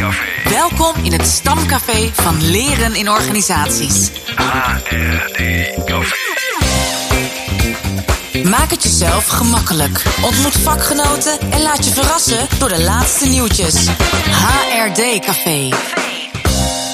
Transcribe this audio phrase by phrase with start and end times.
[0.00, 4.10] Welkom in het stamcafé van Leren in Organisaties.
[4.36, 6.14] HRD-café.
[8.48, 10.02] Maak het jezelf gemakkelijk.
[10.22, 13.88] Ontmoet vakgenoten en laat je verrassen door de laatste nieuwtjes.
[14.30, 15.68] HRD Café.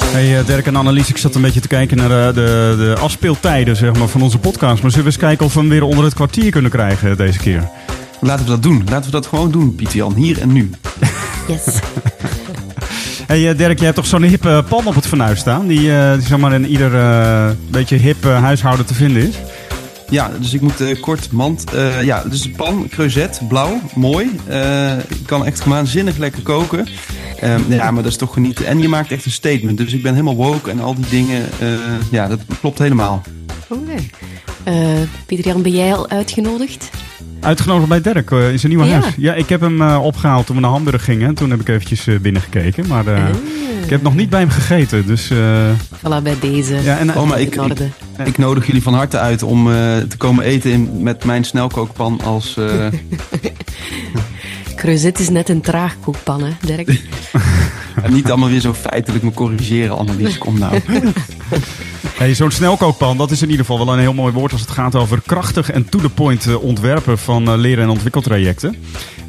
[0.04, 2.96] Hey eh, Dirk en Annelies, ik zat een beetje te kijken naar eh, de, de
[3.00, 4.82] afspeeltijden zeg maar, van onze podcast.
[4.82, 7.38] Maar zullen we eens kijken of we hem weer onder het kwartier kunnen krijgen deze
[7.38, 7.68] keer?
[8.20, 8.82] Laten we dat doen.
[8.88, 10.14] Laten we dat gewoon doen, Pieter Jan.
[10.14, 10.70] Hier en nu.
[11.48, 11.64] Yes.
[13.26, 15.66] Hey eh, Dirk, jij hebt toch zo'n hippe pan op het fornuis staan?
[15.66, 19.34] Die, eh, die zeg maar in ieder eh, beetje hip eh, huishouden te vinden is.
[20.10, 21.64] Ja, dus ik moet eh, kort mand.
[21.74, 24.30] eh, ja, dus pan, creuset, blauw, mooi.
[24.46, 26.88] Eh, ik kan echt waanzinnig lekker koken.
[27.40, 28.66] Ehm, ja, maar dat is toch genieten.
[28.66, 29.78] En je maakt echt een statement.
[29.78, 31.48] Dus ik ben helemaal woke en al die dingen.
[31.58, 31.68] eh,
[32.10, 33.22] ja, dat klopt helemaal.
[33.68, 33.94] Oké.
[34.64, 34.74] Eh,
[35.26, 36.90] Pieter Jan, ben jij al uitgenodigd?
[37.40, 39.00] Uitgenodigd bij Dirk eh, in zijn nieuwe Ja.
[39.00, 39.14] huis.
[39.16, 41.34] Ja, ik heb hem eh, opgehaald toen we naar Hamburg gingen.
[41.34, 42.86] Toen heb ik eventjes eh, binnengekeken.
[42.86, 43.28] Maar eh,
[43.84, 45.06] ik heb nog niet bij hem gegeten.
[45.06, 45.38] Dus eh,
[45.98, 46.74] Voilà, bij deze.
[46.82, 47.78] ja, en, Oh, maar ik, ik,
[48.24, 52.20] ik nodig jullie van harte uit om eh, te komen eten in, met mijn snelkookpan
[52.24, 52.56] als.
[52.56, 52.86] eh,
[54.76, 56.88] Creuset is net een traagkoekpan, hè, Dirk?
[58.02, 60.38] en niet allemaal weer zo feitelijk me corrigeren, Annelies.
[60.38, 60.80] Kom nou.
[62.16, 64.70] Hey, Zo'n snelkookpan, dat is in ieder geval wel een heel mooi woord als het
[64.70, 68.76] gaat over krachtig en to-the-point eh, ontwerpen van eh, leren- en ontwikkeltrajecten.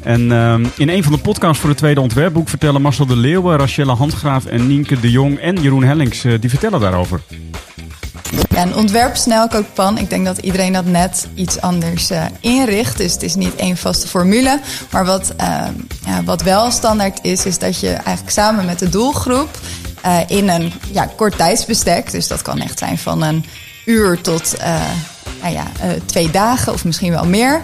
[0.02, 3.56] En ehm, in een van de podcasts voor het tweede ontwerpboek vertellen Marcel de Leeuwen,
[3.56, 7.20] Rachelle Handgraaf en Nienke de Jong en Jeroen Hellings, eh, die vertellen daarover.
[8.48, 12.96] Ja, een ontwerp snelkookpan, ik denk dat iedereen dat net iets anders eh, inricht.
[12.96, 14.60] Dus het is niet één vaste formule.
[14.90, 15.66] Maar wat, eh,
[16.06, 19.48] ja, wat wel standaard is, is dat je eigenlijk samen met de doelgroep
[20.08, 23.44] eh, in een ja, kort tijdsbestek, dus dat kan echt zijn van een
[23.84, 24.80] uur tot eh,
[25.42, 27.62] nou ja, eh, twee dagen of misschien wel meer.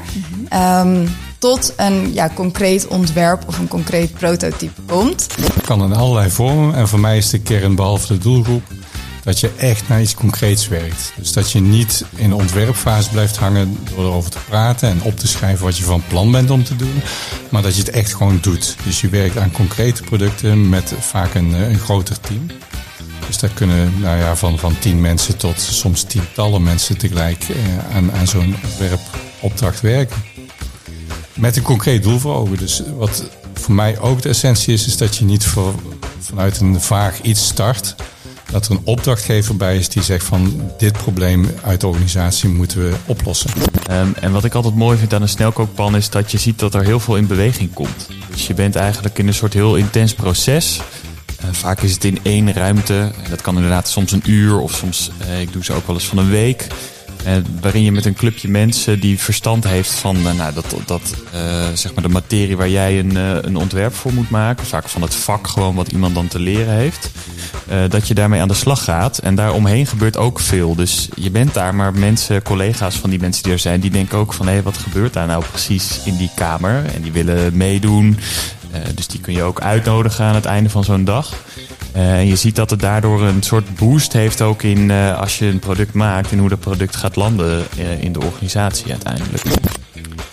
[0.49, 1.07] ehm,
[1.39, 5.27] tot een ja, concreet ontwerp of een concreet prototype komt.
[5.43, 6.75] Het kan in allerlei vormen.
[6.75, 8.63] En voor mij is de kern, behalve de doelgroep,
[9.25, 11.13] dat je echt naar iets concreets werkt.
[11.17, 15.19] Dus dat je niet in de ontwerpfase blijft hangen door erover te praten en op
[15.19, 17.03] te schrijven wat je van plan bent om te doen.
[17.49, 18.77] Maar dat je het echt gewoon doet.
[18.85, 22.47] Dus je werkt aan concrete producten met vaak een, eh, een groter team.
[23.27, 27.97] Dus daar kunnen nou ja, van, van tien mensen tot soms tientallen mensen tegelijk eh,
[27.97, 30.17] aan, aan zo'n ontwerpopdracht werken.
[31.35, 32.57] Met een concreet doel voor ogen.
[32.57, 35.75] Dus wat voor mij ook de essentie is, is dat je niet voor,
[36.21, 37.95] vanuit een vaag iets start.
[38.55, 42.79] Dat er een opdrachtgever bij is die zegt van dit probleem uit de organisatie moeten
[42.79, 43.51] we oplossen.
[43.87, 46.75] Ehm, en wat ik altijd mooi vind aan een snelkookpan is dat je ziet dat
[46.75, 48.09] er heel veel in beweging komt.
[48.31, 50.81] Dus je bent eigenlijk in een soort heel intens proces.
[51.41, 53.11] Eh, vaak is het in één ruimte.
[53.29, 56.07] Dat kan inderdaad soms een uur of soms, eh, ik doe ze ook wel eens
[56.07, 56.67] van een week.
[57.25, 61.15] Eh, waarin je met een clubje mensen die verstand heeft van eh, nou, dat, dat,
[61.33, 64.67] eh, zeg maar de materie waar jij een, een ontwerp voor moet maken.
[64.67, 67.11] Vaak van het vak gewoon wat iemand dan te leren heeft.
[67.89, 69.19] dat je daarmee aan de slag gaat.
[69.19, 70.75] En daaromheen gebeurt ook veel.
[70.75, 74.19] Dus je bent daar, maar mensen, collega's van die mensen die er zijn, die denken
[74.19, 76.85] ook van hé, wat gebeurt daar nou precies in die kamer?
[76.95, 78.19] En die willen meedoen.
[78.95, 81.33] Dus die kun je ook uitnodigen aan het einde van zo'n dag.
[81.95, 85.39] Eh, en je ziet dat het daardoor een soort boost heeft ook in eh, als
[85.39, 89.43] je een product maakt en hoe dat product gaat landen eh, in de organisatie uiteindelijk.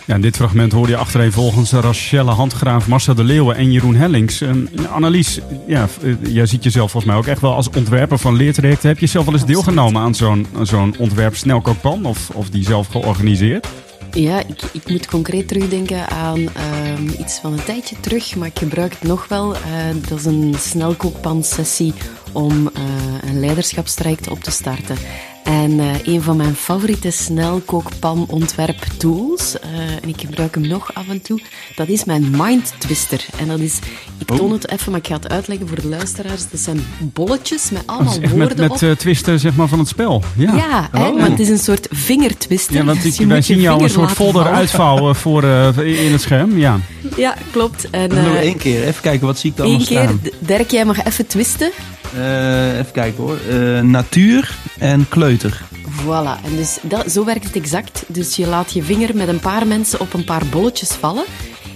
[0.06, 4.44] Ja, in dit fragment hoorde je achtereenvolgens Rachelle Handgraaf, Marcel de Leeuwen en Jeroen Hellings.
[4.90, 5.88] Annelies, ja,
[6.22, 8.90] jij ziet jezelf volgens mij ook echt wel als ontwerper van leertrajecten.
[8.90, 12.88] Heb je zelf wel eens deelgenomen aan zo'n zo'n ontwerp snelkookpan of, of die zelf
[12.88, 13.68] georganiseerd?
[14.14, 18.60] Ja, ik, ik moet concreet terugdenken aan ehm, iets van een tijdje terug, maar ik
[18.60, 19.56] gebruik het nog wel.
[19.56, 19.62] Eh,
[20.10, 21.94] dat is een snelkookpan-sessie
[22.32, 22.84] om eh,
[23.30, 24.98] een leiderschapstraject op te starten.
[25.44, 29.70] En eh, een van mijn favoriete snelkookpan-ontwerp-tools, eh,
[30.02, 31.40] en ik gebruik hem nog af en toe,
[31.76, 33.26] dat is mijn Mind Twister.
[33.40, 33.80] En dat is,
[34.18, 36.50] ik toon het even, maar ik ga het uitleggen voor de luisteraars.
[36.50, 38.70] Dat zijn bolletjes met allemaal woorden met, op.
[38.70, 40.24] met eh, twisten zeg maar, van het spel.
[40.38, 42.76] Ja, Ja, hè, maar het is een soort vingertwister.
[42.76, 44.58] Ja, want Dus ik, je wij zien jou een soort folder vallen.
[44.58, 46.58] uitvouwen voor, eh, in het scherm.
[46.58, 46.80] Ja.
[47.16, 47.90] Ja, klopt.
[47.90, 48.84] En, Nog één keer.
[48.84, 50.10] Even kijken, wat zie ik allemaal Eén keer,
[50.40, 51.72] Dirk, jij mag even twisten.
[52.16, 53.38] Eh, even kijken hoor.
[53.50, 55.62] Eh, natuur en kleuter.
[56.04, 58.04] Voilà, en dus dat, zo werkt het exact.
[58.08, 61.24] Dus je laat je vinger met een paar mensen op een paar bolletjes vallen.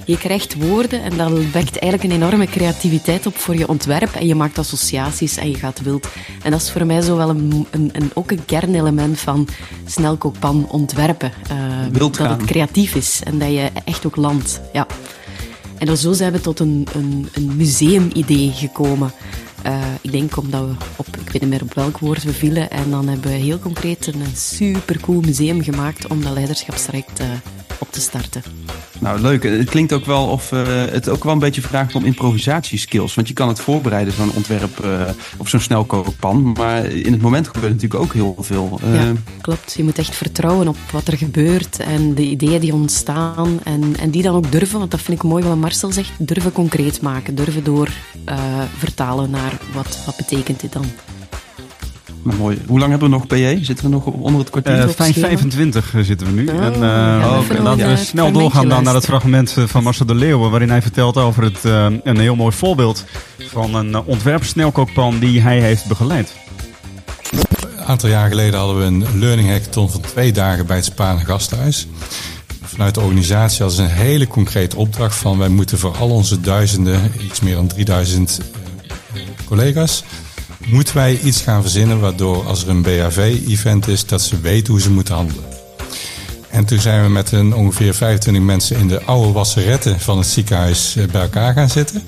[0.06, 4.16] Je krijgt woorden en dat wekt eigenlijk een enorme creativiteit op voor je ontwerp.
[4.16, 6.08] En je maakt associaties en je gaat wild.
[6.44, 9.48] En dat is voor mij zo wel een, een, een, ook een kernelement van
[9.86, 11.32] snelkookpan ontwerpen.
[11.92, 14.62] Wild dat het creatief is en dat je echt ook landt.
[14.74, 14.88] Ja.
[15.78, 19.12] En dan zo zijn we tot een, een, een museumidee gekomen.
[19.66, 22.70] Eh, ik denk omdat we op, ik weet niet meer op welk woord we vielen.
[22.70, 27.28] En dan hebben we heel concreet een supercool museum gemaakt om dat leiderschapstraject eh,
[27.80, 28.42] op te starten.
[29.00, 29.44] Nou, leuk.
[29.44, 33.16] Het klinkt ook wel of uh, het ook wel een beetje vraagt om improvisatieskills.
[33.16, 35.02] Want je kan het voorbereiden, zo'n ontwerp uh,
[35.38, 36.52] of zo'n snelkookpan.
[36.52, 38.80] Maar in het moment gebeurt natuurlijk ook heel veel.
[38.84, 39.74] Uh, ja, klopt.
[39.78, 43.60] Je moet echt vertrouwen op wat er gebeurt en de ideeën die ontstaan.
[43.64, 46.52] En, en die dan ook durven, want dat vind ik mooi wat Marcel zegt, durven
[46.52, 47.36] concreet maken.
[47.36, 47.90] Durven door
[48.78, 50.86] vertalen naar wat, wat betekent dit dan.
[52.25, 52.62] Nou, mooi.
[52.68, 53.63] Hoe lang hebben we nog, PJ?
[53.63, 54.77] Zitten we nog onder het kwartier?
[54.77, 56.48] Uh, 5,25 zitten we nu.
[56.48, 60.06] Oh, en, uh, ja, en laten we snel doorgaan dan naar het fragment van Marcel
[60.06, 60.50] de Leeuwen...
[60.50, 63.06] waarin hij vertelt over het, uh, een heel mooi voorbeeld...
[63.38, 66.33] van een ontwerp snelkookpan die hij heeft begeleid.
[67.77, 71.25] Een aantal jaar geleden hadden we een learning hackathon van twee dagen bij het Spaanse
[71.25, 71.88] Gasthuis.
[72.63, 75.38] Vanuit de organisatie hadden ze een hele concrete opdracht van...
[75.38, 78.39] wij moeten voor al onze duizenden, iets meer dan 3000
[79.45, 80.04] collega's
[80.66, 84.82] moeten wij iets gaan verzinnen waardoor als er een BHV-event is, dat ze weten hoe
[84.82, 85.44] ze moeten handelen.
[86.50, 90.28] En toen zijn we met een ongeveer 25 mensen in de oude wasseretten van het
[90.28, 92.04] ziekenhuis eh, bij elkaar gaan zitten.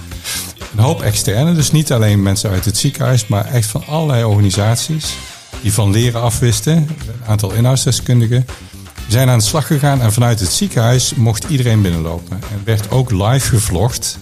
[0.75, 5.15] Een hoop externe, dus niet alleen mensen uit het ziekenhuis, maar echt van allerlei organisaties
[5.61, 6.75] die van leren afwisten.
[6.75, 6.89] Een
[7.27, 8.45] aantal inhoudsdeskundigen.
[9.07, 12.39] Zijn aan de slag gegaan en vanuit het ziekenhuis mocht iedereen binnenlopen.
[12.51, 14.19] En werd ook live gevlogd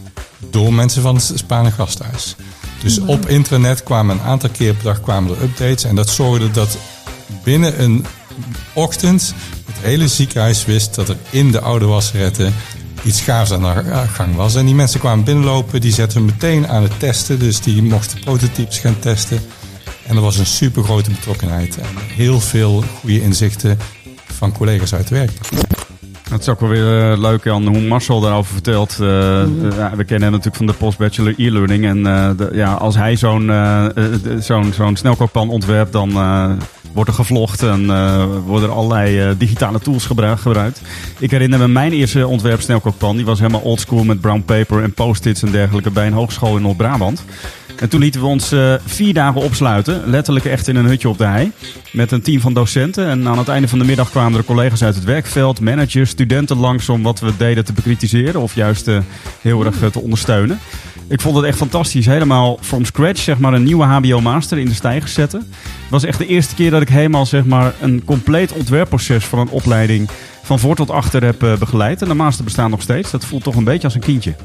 [0.50, 2.36] door mensen van het Spaanse gasthuis.
[2.82, 5.84] Dus op internet kwamen een aantal keer per dag kwamen er updates.
[5.84, 6.78] En dat zorgde dat
[7.44, 8.06] binnen een
[8.74, 9.34] ochtend
[9.66, 12.54] het hele ziekenhuis wist dat er in de oude wasseretten
[13.04, 14.56] iets gaafs aan de gang was.
[14.56, 17.40] En die mensen kwamen binnenlopen, die zetten meteen aan het testen.
[17.40, 19.40] Dus die mochten prototypes gaan testen.
[20.06, 23.78] En er was een super grote betrokkenheid en heel veel goede inzichten
[24.34, 25.32] van collega's uit het werk.
[26.30, 28.98] Het is ook wel weer uh, leuk, Jan, hoe Marcel daarover vertelt.
[29.02, 31.86] Uh, mm we kennen hem natuurlijk van de post-bachelor e-learning.
[31.86, 32.04] En
[32.38, 33.52] de, ja, als hij zo'n
[34.40, 36.12] zo'n zo'n snelkookpan ontwerpt, dan
[36.94, 37.86] wordt er gevlogd en
[38.46, 40.82] worden er allerlei digitale tools gebruikt.
[41.20, 43.16] Ik herinner me mijn eerste ontwerp snelkookpan.
[43.16, 46.62] Die was helemaal oldschool met brown paper en post-its en dergelijke bij een hogeschool in
[46.62, 47.24] Noord-Brabant.
[47.80, 50.10] En toen lieten we ons uh, vier dagen opsluiten.
[50.10, 51.52] Letterlijk echt in een hutje op de hei.
[51.92, 53.08] Met een team van docenten.
[53.08, 56.58] En aan het einde van de middag kwamen er collega's uit het werkveld, managers, studenten
[56.58, 58.42] langs om wat we deden te bekritiseren.
[58.42, 58.98] Of juist uh,
[59.42, 60.60] heel erg uh, te ondersteunen.
[61.08, 62.06] Ik vond het echt fantastisch.
[62.06, 65.40] Helemaal from scratch, zeg maar, een nieuwe HBO-master in de stijgers zetten.
[65.62, 69.40] Het was echt de eerste keer dat ik helemaal, zeg maar, een compleet ontwerpproces van
[69.40, 70.10] een opleiding
[70.44, 72.02] van voor tot achter heb begeleid.
[72.02, 73.12] En de master bestaat nog steeds.
[73.12, 74.36] Dat voelt toch een beetje als een kindje.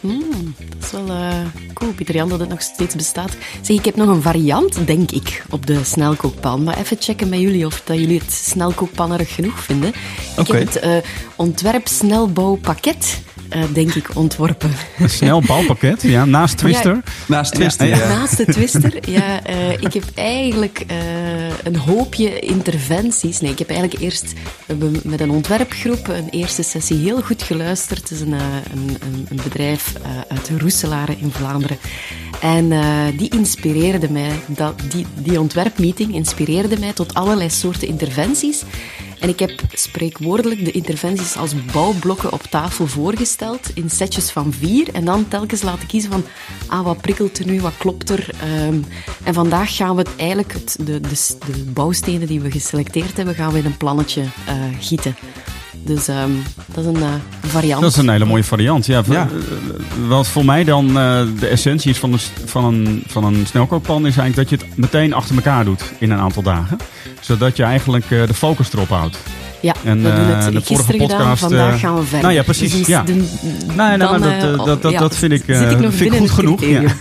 [0.00, 3.36] Mm, dat is wel uh, cool, Pieter Jan, dat het nog steeds bestaat.
[3.62, 6.62] Zeg, ik heb nog een variant, denk ik, op de snelkookpan.
[6.62, 9.92] Maar even checken met jullie of dat jullie het snelkookpannerig genoeg vinden.
[10.36, 10.96] Ik heb het uh,
[11.36, 13.20] ontwerp snelbouwpakket
[13.56, 14.70] uh, denk ik, ontworpen.
[14.98, 16.94] Een snel bouwpakket, ja, naast Twister.
[16.94, 17.96] Ja, naast Twister, ja.
[17.96, 18.08] ja.
[18.08, 19.48] Naast de Twister, ja.
[19.50, 20.96] Uh, ik heb eigenlijk uh,
[21.64, 23.40] een hoopje interventies.
[23.40, 24.32] Nee, ik heb eigenlijk eerst
[25.02, 28.00] met een ontwerpgroep een eerste sessie heel goed geluisterd.
[28.00, 28.96] Het is een, een,
[29.28, 29.92] een bedrijf
[30.28, 31.78] uit Roeselare in Vlaanderen.
[32.40, 32.72] En
[33.16, 38.62] die inspireerde mij, dat, die, die ontwerpmeeting inspireerde mij tot allerlei soorten interventies.
[39.20, 44.88] En ik heb spreekwoordelijk de interventies als bouwblokken op tafel voorgesteld in setjes van vier.
[44.92, 46.24] En dan telkens laten kiezen van,
[46.66, 48.28] ah, wat prikkelt er nu, wat klopt er.
[48.66, 48.84] Um,
[49.24, 53.34] en vandaag gaan we het eigenlijk, het, de, de, de, bouwstenen die we geselecteerd hebben,
[53.34, 55.16] gaan we in een plannetje uh, gieten.
[55.84, 57.80] Dus um, dat is een uh, variant.
[57.82, 58.86] Dat is een hele mooie variant.
[58.86, 59.28] Ja, ja.
[60.08, 64.06] Wat voor mij dan uh, de essentie is van, de, van, een, van een snelkookpan
[64.06, 66.78] is eigenlijk dat je het meteen achter elkaar doet in een aantal dagen.
[67.28, 69.18] Zodat je eigenlijk uh, de focus erop houdt.
[69.60, 72.20] Ja, en, we doen het de vorige podcast, gedaan, vandaag gaan we verder.
[72.20, 72.76] Nou ja, precies.
[72.76, 73.02] Dus ja.
[73.02, 73.26] De, nee,
[73.76, 75.42] nee, dan, maar dat, dat, dat, ja, dat vind ik,
[75.88, 76.64] vind ik goed genoeg.
[76.64, 76.82] Ja.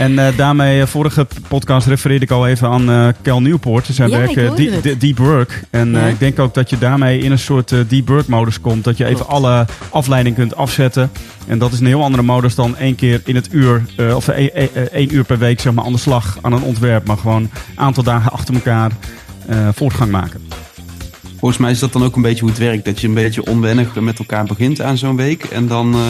[0.00, 3.86] En uh, daarmee, uh, vorige podcast refereerde ik al even aan uh, Cal Newport.
[3.86, 5.62] Zijn ja, werk deep, deep, Work.
[5.70, 6.06] En ja.
[6.06, 8.84] ik denk ook dat je daarmee in een soort Deep Work modus komt.
[8.84, 9.32] Dat je even Klopt.
[9.32, 11.10] alle afleiding kunt afzetten.
[11.46, 13.82] En dat is een heel andere modus dan één keer in het uur,
[14.14, 17.06] of één uur per week zeg maar, aan de slag aan een ontwerp.
[17.06, 18.90] Maar gewoon een aantal dagen achter elkaar
[19.72, 20.40] voortgang maken.
[21.40, 22.84] Volgens mij is dat dan ook een beetje hoe het werkt.
[22.84, 25.44] Dat je een beetje onwennig met elkaar begint aan zo'n week.
[25.44, 26.00] En dan, uh,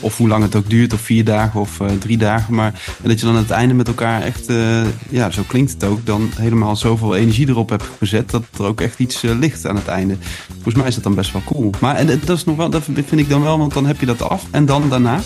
[0.00, 2.54] of hoe lang het ook duurt, of vier dagen of uh, drie dagen.
[2.54, 5.84] Maar dat je dan aan het einde met elkaar echt, uh, ja, zo klinkt het
[5.84, 8.30] ook, dan helemaal zoveel energie erop hebt gezet.
[8.30, 10.16] Dat er ook echt iets ligt aan het einde.
[10.52, 11.70] Volgens mij is dat dan best wel cool.
[11.80, 14.06] Maar en, dat is nog wel, dat vind ik dan wel, want dan heb je
[14.06, 14.44] dat af.
[14.50, 15.20] En dan daarna?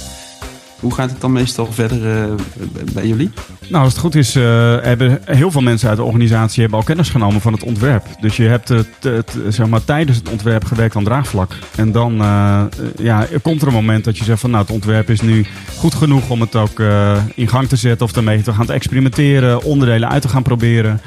[0.80, 2.34] Hoe gaat het dan meestal verder eh,
[2.92, 3.30] bij jullie?
[3.68, 4.42] Nou, als het goed is, eh,
[4.80, 8.06] hebben heel veel mensen uit de organisatie hebben al kennis genomen van het ontwerp.
[8.20, 11.52] Dus je hebt het, het, zeg maar, tijdens het ontwerp gewerkt aan draagvlak.
[11.76, 12.62] En dan eh,
[12.96, 15.46] ja, er komt er een moment dat je zegt van nou, het ontwerp is nu
[15.76, 19.62] goed genoeg om het ook eh, in gang te zetten of daarmee te gaan experimenteren,
[19.62, 21.00] onderdelen uit te gaan proberen.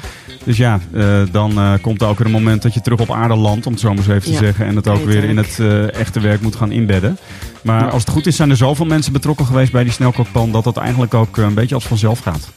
[0.48, 3.10] Dus ja, eh, dan eh, komt er ook weer een moment dat je terug op
[3.10, 4.66] aarde landt, om het zo maar eens even te zeggen.
[4.66, 7.18] En het ook weer in het eh, echte werk moet gaan inbedden.
[7.62, 10.64] Maar als het goed is, zijn er zoveel mensen betrokken geweest bij die snelkookpan dat
[10.64, 12.50] dat eigenlijk ook eh, een beetje als vanzelf gaat.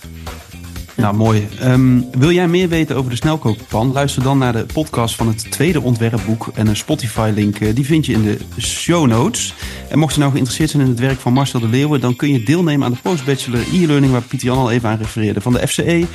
[0.95, 1.47] Nou, mooi.
[1.59, 3.91] Ehm, wil jij meer weten over de snelkookpan?
[3.91, 6.51] Luister dan naar de podcast van het tweede ontwerpboek.
[6.53, 9.53] En een Spotify-link, eh, die vind je in de show notes.
[9.89, 12.01] En mocht je nou geïnteresseerd zijn in het werk van Marcel de Leeuwen...
[12.01, 14.11] dan kun je deelnemen aan de postbachelor e-learning...
[14.11, 16.05] waar Pieter Jan al even aan refereerde van de FCE.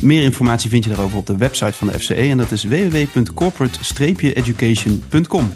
[0.00, 2.14] Meer informatie vind je daarover op de website van de FCE.
[2.14, 5.52] En dat is www.corporate-education.com.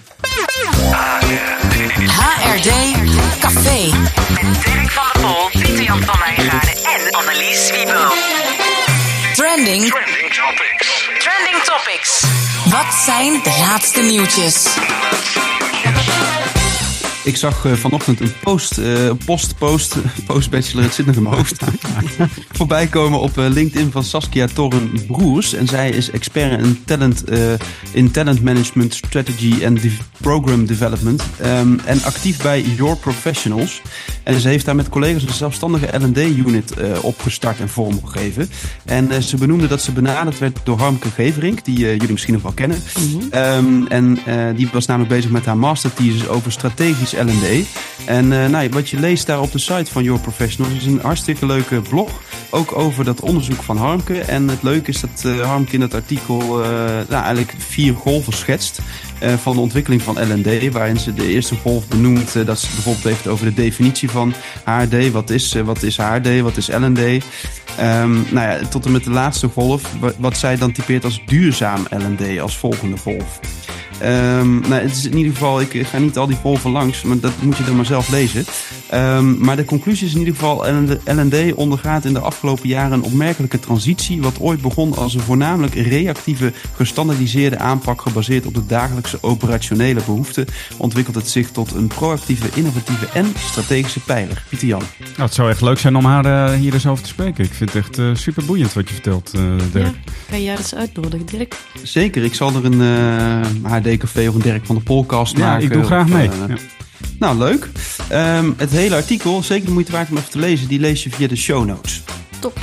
[1.98, 2.70] HRD
[3.40, 3.90] Café.
[4.28, 8.12] Met Dirk van der Pol, Pieter Jan van Wijngaarden en Annelies Wiebo.
[9.34, 9.90] Trending.
[9.90, 11.08] Trending topics.
[11.18, 12.24] Trending Topics.
[12.64, 14.68] Wat zijn de laatste nieuwtjes?
[17.24, 19.96] Ik zag eh, vanochtend een post, eh, post, post,
[20.26, 21.62] post-bachelor, het zit nog in mijn hoofd,
[22.58, 25.52] voorbij komen op eh, LinkedIn van Saskia Torren Broers.
[25.54, 27.24] En zij is expert in talent,
[27.92, 29.80] in talent management, strategy en
[30.20, 31.22] program development.
[31.40, 33.82] ehm, en actief bij Your Professionals.
[34.22, 38.50] En ze heeft daar met collega's een zelfstandige L&D-unit opgestart en vormgegeven.
[38.84, 42.52] En ze benoemde dat ze benaderd werd door Harmke Geverink, die jullie misschien nog wel
[42.52, 42.82] kennen.
[43.30, 44.18] Ehm, en
[44.56, 47.66] die was namelijk bezig met haar masterthesis over strategisch L&D.
[48.04, 51.00] En eh, nou, wat je leest daar op de site van Your Professionals is een
[51.02, 52.10] hartstikke leuke blog.
[52.50, 54.20] Ook over dat onderzoek van Harmke.
[54.20, 56.68] En het leuke is dat eh, Harmke in dat artikel eh,
[57.08, 58.80] nou, eigenlijk vier golven schetst.
[59.42, 60.72] van de ontwikkeling van L&D.
[60.72, 65.10] Waarin ze de eerste golf benoemt dat ze bijvoorbeeld heeft over de definitie van HRD.
[65.10, 66.40] Wat is, wat is HRD?
[66.40, 66.98] Wat is L&D?
[67.78, 71.22] Ehm, nou ja, tot en met de laatste golf, wa- wat zij dan typeert als
[71.26, 73.40] duurzaam L&D als volgende golf.
[74.00, 77.18] Ehm, nou, het is in ieder geval, ik ga niet al die golven langs, maar
[77.20, 78.44] dat moet je dan maar zelf lezen.
[78.88, 80.64] Ehm, maar de conclusie is in ieder geval,
[81.04, 84.22] L&D ondergaat in de afgelopen jaren een opmerkelijke transitie.
[84.22, 90.46] Wat ooit begon als een voornamelijk reactieve, gestandardiseerde aanpak gebaseerd op de dagelijkse operationele behoeften,
[90.76, 94.44] ontwikkelt het zich tot een proactieve, innovatieve en strategische pijler.
[94.48, 94.82] Pieter Jan.
[94.98, 97.44] Nou, het zou echt leuk zijn om haar eh, hier eens over te spreken.
[97.44, 99.42] Ik vind het echt eh, super boeiend wat je vertelt, eh
[99.72, 99.86] Dirk.
[99.86, 101.56] Ja, ga je haar eens uitnodigen, Dirk?
[101.82, 105.64] Zeker, ik zal er een eh HD-café of een Dirk van de Podcast Ja, maken.
[105.64, 106.28] ik doe graag of, mee.
[106.28, 106.56] eh, Ja.
[107.18, 107.68] Nou, leuk.
[108.08, 111.10] Ehm, het hele artikel, zeker de moeite waard om even te lezen, die lees je
[111.10, 112.02] via de show notes.
[112.38, 112.58] Top.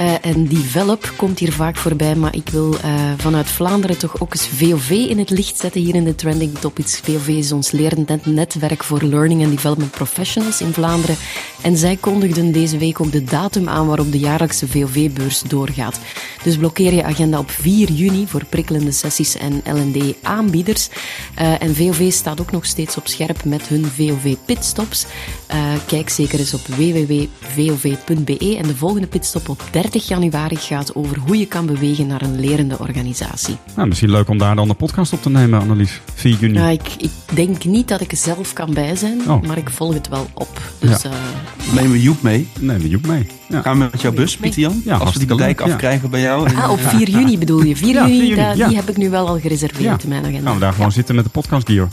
[0.00, 4.34] Eh, en Develop komt hier vaak voorbij, maar ik wil eh, vanuit Vlaanderen toch ook
[4.34, 7.00] eens VOV in het licht zetten hier in de Trending Topics.
[7.00, 11.16] VOV is ons lerend net- netwerk voor Learning and Development Professionals in Vlaanderen.
[11.62, 16.00] En zij kondigden deze week ook de datum aan waarop de jaarlijkse VOV-beurs doorgaat.
[16.42, 20.88] Dus blokkeer je agenda op 4 juni voor prikkelende sessies en L&D-aanbieders.
[21.34, 25.06] Eh, en VOV staat ook nog steeds op scherp met hun VOV-pitstops.
[25.46, 28.56] Eh, kijk zeker eens op www.vov.be.
[28.58, 32.40] En de volgende pitstop op 30 januari gaat over hoe je kan bewegen naar een
[32.40, 33.56] lerende organisatie.
[33.76, 36.00] Nou, misschien leuk om daar dan de podcast op te nemen, Annelies.
[36.14, 36.52] 4 juni.
[36.58, 39.42] Nou, ik, ik denk niet dat ik er zelf kan bij zijn, Oh.
[39.42, 40.60] maar ik volg het wel op.
[40.78, 41.10] Dus Ja.
[41.10, 42.48] eh, Nemen we Joep mee?
[42.60, 43.26] Nee, maar Joep mee.
[43.48, 43.62] Ja.
[43.62, 44.82] Gaan we met jouw bus, Pieter Jan?
[44.84, 46.54] Ja, Als we die dijk afkrijgen bij jou.
[46.56, 47.76] Ah, op 4 juni bedoel je?
[47.76, 48.66] 4 Ja, 4 juni, juni, da- ja.
[48.68, 49.96] die heb ik nu wel al gereserveerd Ja.
[50.02, 50.42] in mijn agenda.
[50.44, 51.88] Gaan we daar gewoon zitten met de podcast gear.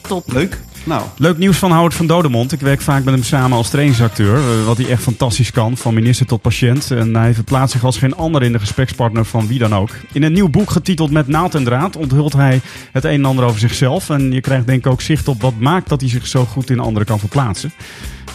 [0.00, 0.32] Top.
[0.32, 0.60] Leuk.
[0.84, 2.52] Nou, Leuk nieuws van Howard van Dodemond.
[2.52, 4.36] Ik werk vaak met hem samen als trainingsacteur.
[4.36, 6.90] eh, Wat hij echt fantastisch kan, van minister tot patiënt.
[6.90, 9.90] En hij verplaatst zich als geen ander in de gesprekspartner van wie dan ook.
[10.12, 12.60] In een nieuw boek getiteld Met naald en draad onthult hij
[12.92, 14.10] het een en ander over zichzelf.
[14.10, 16.70] En je krijgt denk ik ook zicht op wat maakt dat hij zich zo goed
[16.70, 17.72] in anderen kan verplaatsen.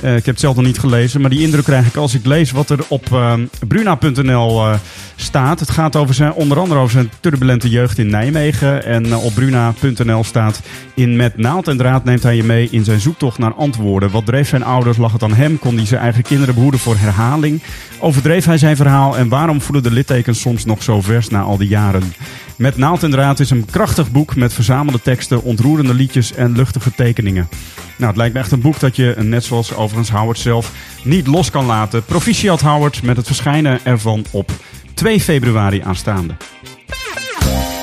[0.02, 2.26] Eh, ik heb het zelf nog niet gelezen, maar die indruk krijg ik als ik
[2.26, 3.34] lees wat er op eh,
[3.68, 4.74] bruna.nl eh,
[5.16, 5.60] staat.
[5.60, 8.86] Het gaat over zijn, onder andere over zijn turbulente jeugd in Nijmegen.
[8.86, 10.62] En eh, op bruna.nl staat
[10.94, 14.12] in Met naald en draad neemt hij je mee in zijn zoektocht naar antwoorden.
[14.12, 14.98] Wat dreef zijn ouders?
[14.98, 15.60] Lag het aan hem?
[15.60, 17.62] Kon hij zijn eigen kinderen behoeden voor herhaling?
[18.00, 19.18] Overdreef hij zijn verhaal?
[19.18, 22.14] En waarom voelen de littekens soms nog zo vers na al die jaren?
[22.56, 26.92] Met naald en draad is een krachtig boek met verzamelde teksten, ontroerende liedjes en luchtige
[26.96, 27.48] tekeningen.
[27.96, 30.72] Nou, het lijkt me echt een boek dat je, net zoals overigens Howard zelf,
[31.04, 32.04] niet los kan laten.
[32.06, 34.52] Proficiat Howard met het verschijnen ervan op
[34.94, 36.34] 2 februari aanstaande.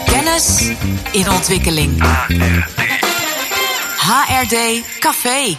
[0.05, 0.71] Kennis
[1.13, 2.03] in ontwikkeling.
[3.97, 4.57] HRD
[4.99, 5.57] Café.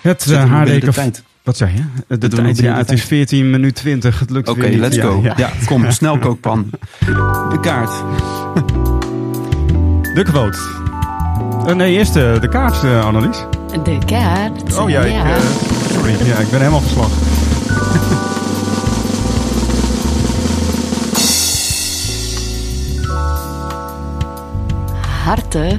[0.00, 1.10] Het we eh, de Café-?
[1.42, 2.16] Wat zei je?
[2.18, 3.08] De tijd, ja, het is tijd.
[3.08, 4.18] 14 minuut 20.
[4.18, 4.78] Het lukt Oké, weer niet.
[4.78, 5.20] let's go.
[5.22, 5.34] ja.
[5.36, 6.70] Ja, kom, snelkookpan.
[7.50, 7.90] De kaart.
[10.14, 10.58] De quote.
[11.66, 13.36] Eh, nee, eerst de kaart, eh, Annelies.
[13.84, 14.78] De kaart.
[14.78, 15.24] Oh ja, ik, ja.
[15.24, 15.40] eh,
[15.92, 17.10] Sorry, ja, ik ben helemaal verslag.
[25.24, 25.78] Harte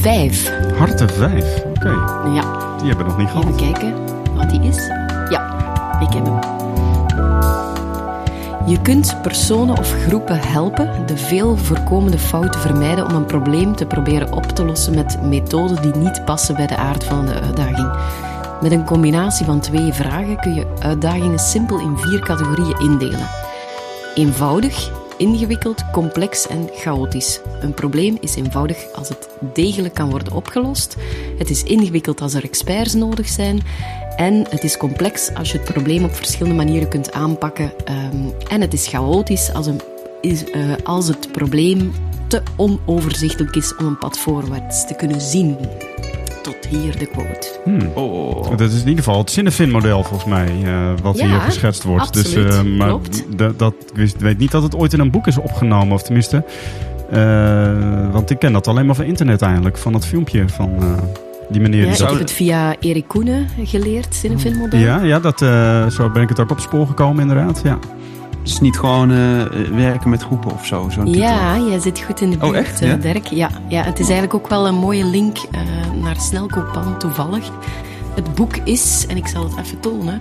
[0.00, 0.50] 5.
[0.78, 1.64] Harte 5.
[1.76, 1.88] Oké,
[2.34, 3.56] Ja, die hebben we nog niet even gehad.
[3.56, 3.94] kijken
[4.36, 4.86] wat die is.
[5.28, 5.54] Ja,
[6.00, 6.59] ik heb hem.
[8.66, 13.86] Je kunt personen of groepen helpen de veel voorkomende fouten vermijden om een probleem te
[13.86, 17.92] proberen op te lossen met methoden die niet passen bij de aard van de uitdaging.
[18.60, 23.28] Met een combinatie van twee vragen kun je uitdagingen simpel in vier categorieën indelen.
[24.14, 24.90] Eenvoudig,
[25.20, 27.40] ingewikkeld, complex en chaotisch.
[27.60, 30.96] Een probleem is eenvoudig als het degelijk kan worden opgelost.
[31.38, 33.60] Het is ingewikkeld als er experts nodig zijn.
[34.16, 37.72] En het is complex als je het probleem op verschillende manieren kunt aanpakken.
[37.84, 39.80] Ehm, en het is chaotisch als, een,
[40.20, 41.92] is, eh, als het probleem
[42.28, 45.56] te onoverzichtelijk is om een pad voorwaarts te kunnen zien.
[46.50, 47.60] Tot hier de quote.
[47.94, 48.50] Oh.
[48.50, 52.02] Dat is in ieder geval het Cinefin-model volgens mij, eh, wat Ja, hier geschetst wordt.
[52.06, 53.24] absoluut, dus, eh, maar klopt.
[53.36, 56.02] d- dat, ik wist- weet niet dat het ooit in een boek is opgenomen, of
[56.02, 56.44] tenminste.
[57.10, 60.92] eh, want ik ken dat alleen maar van internet eigenlijk, van dat filmpje van eh,
[61.48, 61.78] die meneer.
[61.78, 64.80] Ja, die ik zat- heb het via Erik Koenen geleerd, Cinefin-model.
[64.80, 67.60] ja, ja dat, eh, zo ben ik het ook op het spoor gekomen inderdaad.
[67.64, 67.78] Ja.
[68.42, 69.16] Dus niet gewoon eh,
[69.76, 70.88] werken met groepen of zo.
[70.90, 71.22] Zo'n titel.
[71.22, 72.80] Ja, jij zit goed in de buurt, Oh, echt?
[72.80, 72.96] eh, Ja?
[72.96, 73.26] Dirk.
[73.26, 75.60] Ja, ja, het is eigenlijk ook wel een mooie link eh,
[76.02, 77.50] naar Snelkooppan, toevallig.
[78.14, 80.20] Het boek is, en ik zal het even tonen,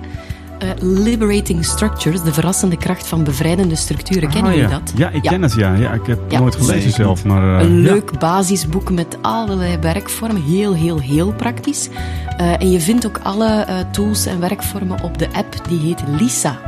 [0.59, 4.29] eh, Liberating Structures, de verrassende kracht van bevrijdende structuren.
[4.29, 4.79] Kennen Oh, jullie ja.
[4.79, 4.91] dat?
[4.95, 5.73] Ja, ik ken het ja.
[5.73, 6.39] ja ik heb Ja.
[6.39, 7.59] nooit gelezen zelf, maar...
[7.59, 7.91] eh, Een ja.
[7.91, 10.43] leuk basisboek met allerlei werkvormen.
[10.43, 11.89] Heel, heel, heel praktisch.
[12.37, 15.55] Eh, en je vindt ook alle eh, tools en werkvormen op de app.
[15.69, 16.59] Die heet LISA.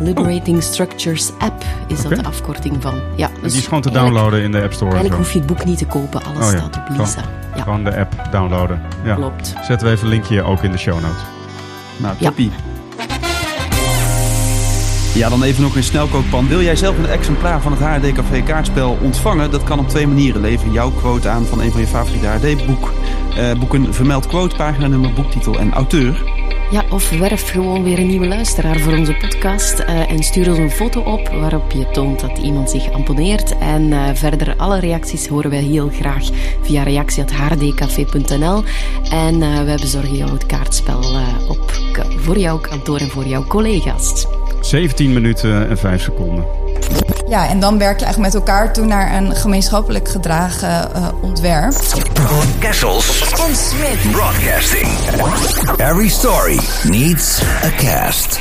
[0.00, 2.94] Liberating Structures App is dat de afkorting van.
[3.16, 4.90] Ja, dus Die is gewoon te downloaden in de App Store.
[4.90, 5.18] en Eigenlijk zo.
[5.22, 6.22] hoef je het boek niet te kopen.
[6.24, 7.20] Alles Oh ja, staat op gewoon- LISA.
[7.56, 8.82] Ja, Gewoon de app downloaden.
[9.04, 9.14] Ja.
[9.14, 9.54] klopt.
[9.66, 11.22] Zetten we even een linkje ook in de show notes.
[11.96, 12.26] Nou, Ja.
[12.26, 12.50] toppie.
[15.14, 16.48] Ja, dan even nog een snelkookpan.
[16.48, 19.50] Wil jij zelf een exemplaar van het HRD Café kaartspel ontvangen?
[19.50, 20.40] Dat kan op twee manieren.
[20.40, 22.92] Lever jouw quote aan van een van je favoriete HRD-boek.
[23.36, 26.22] Eh, boeken vermeld quote, paginanummer, boektitel en auteur.
[26.70, 30.58] Ja, of werf gewoon weer een nieuwe luisteraar voor onze podcast eh, en stuur ons
[30.58, 33.58] een foto op waarop je toont dat iemand zich abonneert.
[33.58, 36.28] En eh, verder, alle reacties horen wij heel graag
[36.62, 38.62] via reactie.hrdcafé.nl.
[39.10, 41.16] En eh, wij bezorgen jou het kaartspel
[41.48, 41.72] op,
[42.16, 44.26] voor jouw kantoor en voor jouw collega's.
[44.60, 46.67] 17 minuten en 5 seconden.
[47.28, 51.74] Ja, en dan werk je eigenlijk met elkaar toe naar een gemeenschappelijk gedragen eh, ontwerp.
[52.58, 54.12] Kessels En Smit.
[54.12, 54.88] Broadcasting.
[55.76, 58.40] Every story needs a cast.